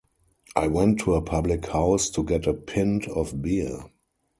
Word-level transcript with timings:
I 0.55 0.65
went 0.65 0.99
to 1.01 1.13
a 1.13 1.21
public 1.21 1.67
house 1.67 2.09
to 2.09 2.23
get 2.23 2.47
a 2.47 2.55
pint 2.55 3.07
of 3.07 3.39
beer. 3.39 3.83